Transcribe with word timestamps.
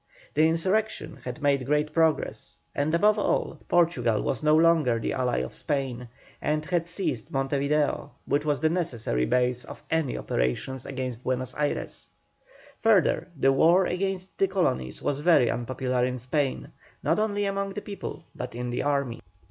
The 0.33 0.47
insurrection 0.49 1.17
had 1.25 1.43
made 1.43 1.67
great 1.67 1.93
progress, 1.93 2.59
and 2.73 2.91
above 2.95 3.19
all, 3.19 3.59
Portugal 3.67 4.23
was 4.23 4.41
no 4.41 4.55
longer 4.55 4.97
the 4.97 5.13
ally 5.13 5.37
of 5.41 5.53
Spain, 5.53 6.07
and 6.41 6.65
had 6.65 6.87
seized 6.87 7.29
Monte 7.29 7.59
Video, 7.59 8.09
which 8.25 8.43
was 8.43 8.59
the 8.59 8.69
necessary 8.71 9.25
base 9.27 9.63
of 9.63 9.83
any 9.91 10.17
operations 10.17 10.87
against 10.87 11.23
Buenos 11.23 11.53
Ayres. 11.55 12.09
Further, 12.79 13.29
the 13.39 13.53
war 13.53 13.85
against 13.85 14.39
the 14.39 14.47
colonies 14.47 15.03
was 15.03 15.19
very 15.19 15.51
unpopular 15.51 16.03
in 16.03 16.17
Spain, 16.17 16.71
not 17.03 17.19
only 17.19 17.45
among 17.45 17.73
the 17.73 17.81
people 17.83 18.23
but 18.33 18.55
in 18.55 18.71
the 18.71 18.81
army. 18.81 19.21